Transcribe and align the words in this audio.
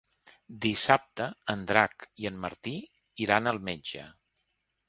Dissabte 0.65 1.27
en 1.55 1.67
Drac 1.73 2.07
i 2.23 2.31
en 2.31 2.41
Martí 2.47 2.75
iran 3.27 3.53
al 3.55 3.63
metge. 3.71 4.09